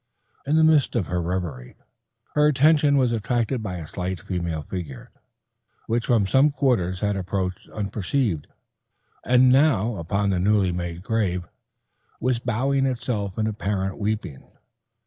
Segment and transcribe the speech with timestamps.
[0.47, 1.75] In the midst of her reverie
[2.33, 5.11] her attention was attracted by a slight female figure,
[5.85, 8.47] which from some quarters had approached unperceived,
[9.23, 11.47] and now upon the newly made grave
[12.19, 14.47] was bowing itself in apparent weeping.